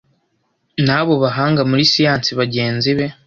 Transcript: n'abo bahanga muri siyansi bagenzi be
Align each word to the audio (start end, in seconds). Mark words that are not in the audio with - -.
n'abo 0.85 1.13
bahanga 1.23 1.61
muri 1.69 1.83
siyansi 1.91 2.29
bagenzi 2.39 2.91
be 2.97 3.05